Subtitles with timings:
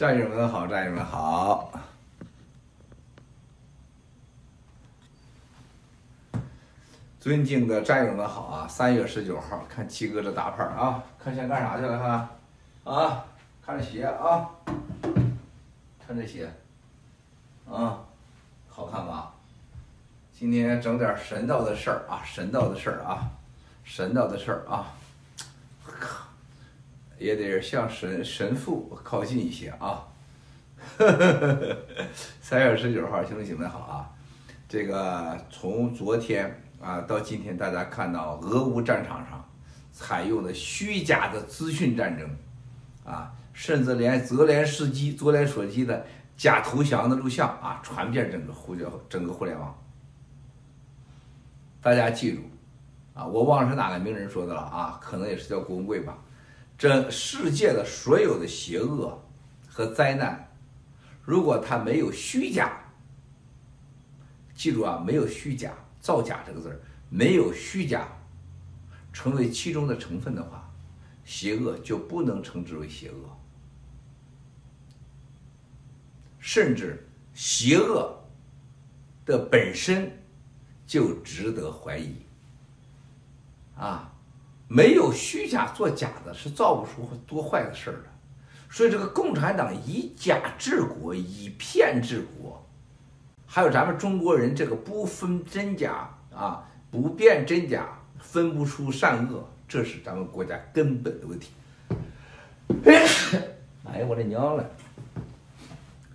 [0.00, 1.70] 战友们好，战友们好。
[7.20, 8.66] 尊敬的战友们好啊！
[8.66, 12.30] 三月十九号，看七哥这大牌啊，看先干啥去了哈？
[12.90, 13.24] 啊，
[13.60, 14.48] 看这鞋啊，
[16.06, 16.50] 看这鞋，
[17.70, 18.00] 啊，
[18.70, 19.34] 好看吧？
[20.32, 23.30] 今天整点神道的事儿啊，神道的事儿啊，
[23.84, 24.94] 神道的事儿啊，
[27.20, 30.08] 也得向神神父靠近一些啊。
[32.42, 34.10] 三月十九号，兄弟姐妹好啊！
[34.68, 36.60] 这个从昨天。
[36.80, 39.46] 啊，到今天大家看到俄乌战场上
[39.92, 42.26] 采用的虚假的资讯战争，
[43.04, 46.06] 啊，甚至连泽连斯基、泽连斯基的
[46.38, 49.78] 假投降的录像啊，传遍整个互联整个互联网。
[51.82, 52.40] 大家记住，
[53.12, 56.16] 啊，我忘了是哪个名人说的了啊，可能也是叫郭文贵吧。
[56.80, 59.22] 这世界的所有的邪恶
[59.68, 60.50] 和灾难，
[61.22, 62.72] 如果它没有虚假，
[64.54, 65.74] 记住啊，没有虚假。
[66.00, 68.08] 造假这个字儿没有虚假，
[69.12, 70.72] 成为其中的成分的话，
[71.22, 73.38] 邪恶就不能称之为邪恶，
[76.38, 78.18] 甚至邪恶
[79.26, 80.10] 的本身
[80.86, 82.14] 就值得怀疑。
[83.76, 84.10] 啊，
[84.72, 88.04] 没有虚假做假的是造不出多坏的事儿的，
[88.70, 92.64] 所以这个共产党以假治国，以骗治国。
[93.48, 101.50] 还有咱们中国人这个不分真假啊，不辨真假，分不出善恶，这是咱们国家根本的问题。
[103.84, 104.64] 哎呀，我的娘嘞！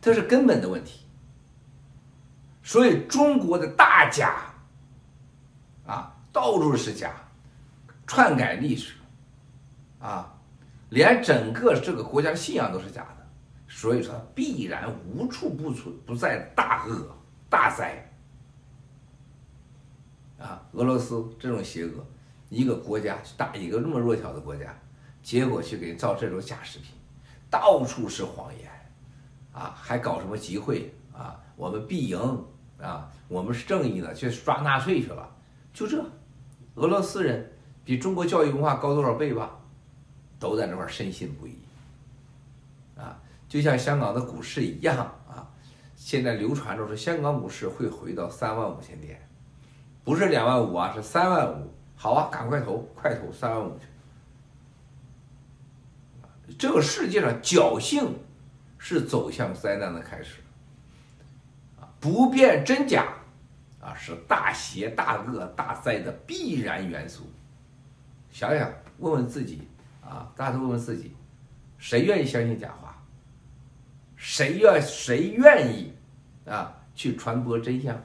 [0.00, 1.06] 这是根本的问题。
[2.64, 4.52] 所以中国的大假
[5.86, 7.12] 啊，到处是假，
[8.10, 8.94] 篡改历史
[10.00, 10.36] 啊，
[10.88, 13.26] 连整个这个国家的信仰都是假的。
[13.68, 17.16] 所以说，必然无处不存不在大恶。
[17.48, 18.08] 大灾
[20.40, 20.60] 啊！
[20.72, 22.04] 俄罗斯这种邪恶，
[22.48, 24.76] 一个国家打一个那么弱小的国家，
[25.22, 26.94] 结果去给造这种假视频，
[27.48, 28.68] 到处是谎言
[29.52, 29.72] 啊！
[29.76, 31.40] 还搞什么集会啊？
[31.56, 32.44] 我们必赢
[32.80, 33.08] 啊！
[33.28, 35.28] 我们是正义的，去抓纳粹去了，
[35.72, 36.04] 就这。
[36.76, 37.52] 俄罗斯人
[37.90, 39.50] 比中国教育文化高多少倍吧？
[40.38, 41.58] 都在那块深信不疑
[42.96, 43.20] 啊！
[43.48, 44.96] 就像香港的股市一样
[45.28, 45.44] 啊。
[45.96, 49.20] 现在流传着说香港股市会回到三万五千点，
[50.04, 51.68] 不是两万五啊，是三万五。
[51.96, 53.86] 好啊，赶快投，快投三万五去。
[56.56, 58.16] 这个世界上侥幸
[58.78, 60.36] 是走向灾难的开始，
[61.80, 63.08] 啊，不辨真假，
[63.80, 67.24] 啊，是大邪大恶大灾的必然元素。
[68.30, 69.62] 想想，问问自己，
[70.02, 71.14] 啊，大家都问问自己，
[71.78, 72.96] 谁愿意相信假话？
[74.16, 75.92] 谁愿谁愿意
[76.46, 77.96] 啊去传播真相？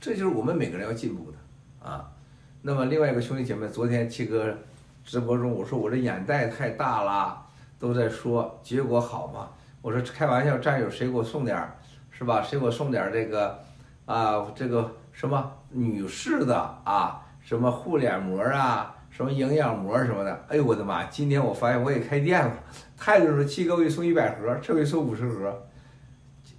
[0.00, 2.12] 这就是我们每个人要进步的啊。
[2.60, 4.56] 那么另外一个兄弟姐妹，昨天七哥
[5.04, 7.44] 直播中我说我这眼袋太大了，
[7.78, 9.50] 都在说结果好吗？
[9.80, 11.76] 我说开玩笑，战友谁给我送点儿
[12.10, 12.42] 是吧？
[12.42, 13.64] 谁给我送点这个
[14.04, 20.44] 啊这个什么女士的啊什么护脸膜啊什么营养膜什么的？
[20.48, 21.04] 哎呦我的妈！
[21.04, 22.54] 今天我发现我也开店了。
[22.96, 25.68] 太多人说七哥给你送一百盒，这回送五十盒。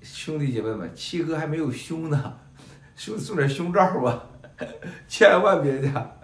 [0.03, 2.37] 兄弟姐妹们，七哥还没有胸呢，
[2.95, 4.23] 送送点胸罩吧，
[5.07, 6.19] 千万别的。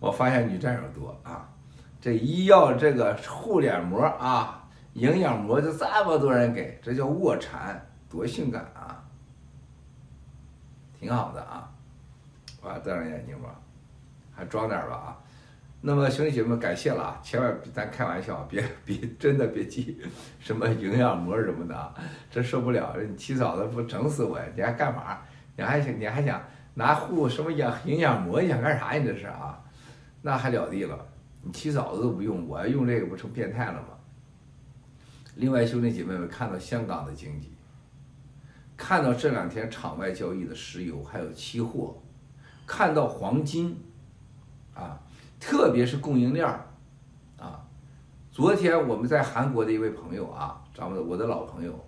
[0.00, 1.48] 我发现女战友多啊，
[2.00, 9.02] 这一要这个护脸膜啊，营养膜就这么多人给，这叫卧蚕，多性感啊，
[10.98, 11.70] 挺好的啊。
[12.60, 13.58] 我要戴上眼镜吧，
[14.34, 15.18] 还装点吧啊。
[15.86, 17.20] 那么兄弟姐妹们，感谢了啊！
[17.22, 20.00] 千万别咱开玩笑，别别真的别寄
[20.40, 21.94] 什么营养膜什么的啊，
[22.30, 22.96] 真受不了！
[23.06, 24.46] 你起早的不整死我呀？
[24.56, 25.18] 你还干嘛？
[25.56, 26.42] 你还想你还想
[26.72, 28.40] 拿护什么养营养膜？
[28.40, 28.92] 你想干啥？
[28.92, 29.62] 你这是啊？
[30.22, 31.06] 那还了得了！
[31.42, 33.88] 你起早的都不用，我要用这个不成变态了吗？
[35.34, 37.52] 另外兄弟姐妹们，看到香港的经济，
[38.74, 42.00] 看到这两天场外交易的石油还有期货，
[42.66, 43.76] 看到黄金，
[44.74, 45.00] 啊。
[45.40, 46.66] 特别是供应链儿，
[47.38, 47.66] 啊，
[48.30, 51.84] 昨天我们在韩国的一位朋友啊，咱们我的老朋友，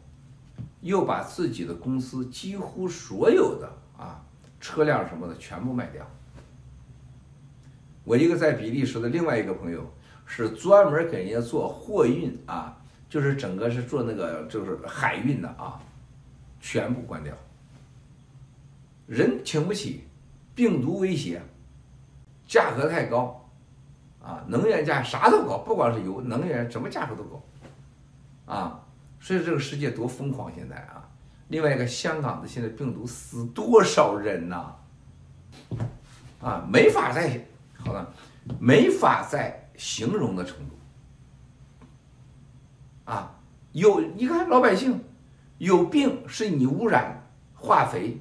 [0.82, 4.22] 又把自己的公司几乎所有的啊
[4.60, 6.06] 车辆什么的全部卖掉。
[8.04, 9.90] 我一个在比利时的另外一个朋友，
[10.26, 12.76] 是专门给人家做货运啊，
[13.08, 15.80] 就是整个是做那个就是海运的啊，
[16.60, 17.32] 全部关掉。
[19.06, 20.04] 人请不起，
[20.54, 21.40] 病毒威胁，
[22.46, 23.43] 价格太高。
[24.22, 27.40] 啊，能源价啥都高，不管是油，能源什么价格都高。
[28.44, 28.81] 啊，
[29.20, 31.08] 所以这个世界多疯狂现在啊！
[31.46, 34.75] 另外一个，香港的现在病毒死多少人呐？
[36.40, 37.46] 啊，没法再
[37.76, 38.12] 好了，
[38.58, 40.76] 没法再形容的程度。
[43.04, 43.32] 啊，
[43.70, 45.04] 有你看老百姓
[45.58, 48.20] 有病是你污染化肥、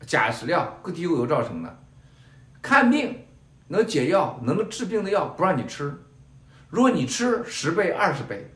[0.00, 1.78] 假饲料、个地沟油造成的，
[2.60, 3.23] 看病
[3.68, 5.94] 能解药能治病的药不让你吃，
[6.68, 8.50] 如果你吃十倍二十倍。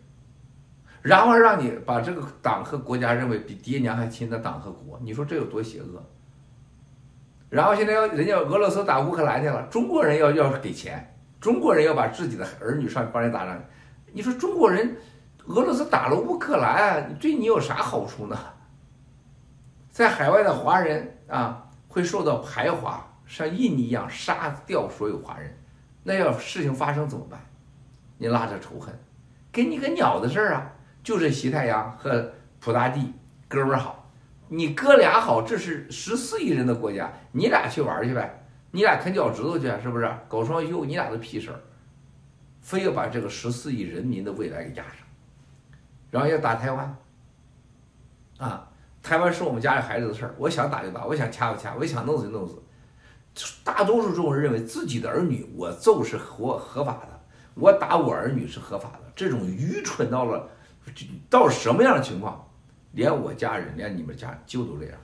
[1.00, 6.02] 然后让你把这个党和国家认为比爹娘还亲的党和国，你说这有多邪恶？
[7.48, 13.58] 然后现在要人家俄罗斯打乌克兰去了，中国人要要给钱，中国人要把自己的儿女上去帮人打仗，
[14.12, 14.96] 你说中国人，
[15.46, 18.36] 俄罗斯打了乌克兰，对你有啥好处呢？
[19.90, 25.56] 在海外的华人啊，会受到排华，像印尼一样杀掉所有华人，
[26.02, 27.38] 那要事情发生怎么办？
[28.16, 28.92] 你拉着仇恨，
[29.52, 30.72] 给你个鸟的事儿啊！
[31.04, 33.12] 就是习太阳和普大帝
[33.46, 34.10] 哥们儿好，
[34.48, 40.10] 你哥俩好，这是十四亿人的国家，你俩去玩去呗，你俩啃脚趾头去，是不是？
[40.26, 41.60] 搞双休，你俩的屁事儿，
[42.60, 44.96] 非要把这个十四亿人民的未来给压上，
[46.10, 46.96] 然后要打台湾，
[48.38, 48.68] 啊，
[49.02, 52.60] 台湾是我们家里孩子的事儿，我想打就打，我想掐就掐，我想弄死就弄死。
[53.64, 57.20] 大多数中国人认为自己的儿女我揍是合合法的，
[57.54, 60.48] 我打我儿女是合法的，这种愚蠢到了。
[61.28, 62.48] 到什么样的情况，
[62.92, 64.94] 连我家人，连你们家就都这样。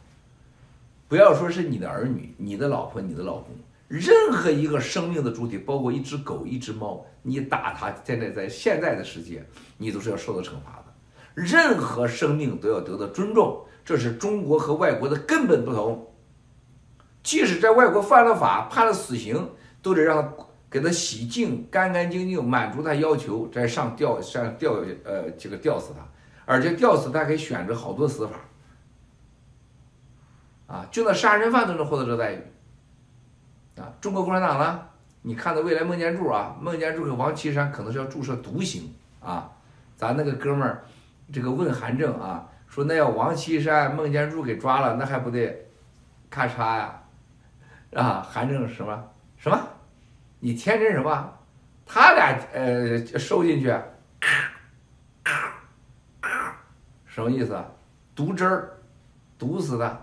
[1.06, 3.54] 不要说是你的儿女、你的老婆、你的老公，
[3.86, 9.46] 任何一个生命的主体，包括一只狗、一只猫，你打它，现在在现在的世界，
[9.76, 10.94] 你都是要受到惩罚的。
[11.34, 16.10] 任何生命都要得到尊重，这是中国和外国的根本不同。
[17.25, 19.50] 即使在外国犯了法、判了死刑，
[19.82, 20.44] 都得让他。
[20.71, 24.73] 给他洗净，干干净净，满足他要求，再上吊上吊
[25.05, 26.05] 呃这个吊死他，
[26.44, 28.35] 而且吊死他可以选择好多死法，
[30.67, 32.43] 啊，就那杀人犯都能获得这待遇，
[33.76, 34.81] 啊，中国共产党呢？
[35.23, 39.49] 你看到未来孟建柱啊，孟建柱和王岐山可能是要注射毒刑啊，
[39.97, 40.82] 咱那个哥们儿，
[41.32, 45.67] 这个问韩正啊，说那要王岐山、孟建柱给抓了，那还不得
[46.29, 47.00] 咔嚓呀？
[47.94, 49.05] 啊韩正什么
[49.37, 49.58] 什么？
[50.41, 51.32] 你天真什么？
[51.87, 53.67] 他俩呃收进去，
[57.06, 57.62] 什么意思？
[58.14, 58.79] 毒汁儿，
[59.38, 60.02] 毒死的。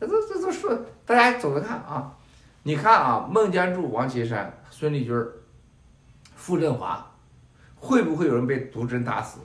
[0.00, 2.12] 这这这这说，大家走着看啊！
[2.62, 5.14] 你看啊，孟建柱、王岐山、孙立军、
[6.36, 7.04] 傅振华，
[7.76, 9.40] 会不会有人被毒针打死？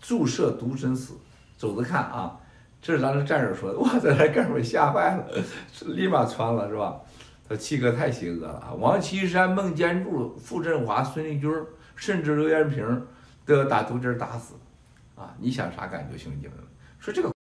[0.00, 1.14] 注射毒针死？
[1.56, 2.38] 走着看啊！
[2.82, 5.26] 这是咱的战友说的，哇，在这哥们吓坏了，
[5.94, 7.00] 立马穿了是吧？
[7.46, 8.72] 他七哥太邪恶了啊！
[8.72, 11.50] 王岐山、孟建柱、傅振华、孙立军，
[11.94, 13.06] 甚至刘延平
[13.44, 14.54] 都要打毒针打死，
[15.14, 15.34] 啊！
[15.38, 16.56] 你想啥感觉，兄弟们？
[16.98, 17.33] 说这个